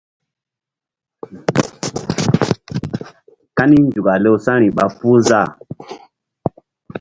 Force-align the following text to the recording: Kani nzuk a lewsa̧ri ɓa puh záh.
Kani 3.55 3.77
nzuk 3.85 4.07
a 4.13 4.15
lewsa̧ri 4.23 4.67
ɓa 4.77 4.85
puh 4.97 5.17
záh. 5.27 5.49